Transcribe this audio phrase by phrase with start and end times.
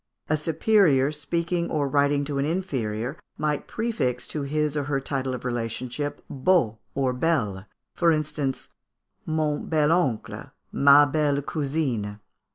[0.29, 5.35] A superior speaking or writing to an inferior, might prefix to his or her title
[5.35, 8.69] of relationship beau or belle; for instance,
[9.27, 12.19] mon bel oncle, ma belle cousine.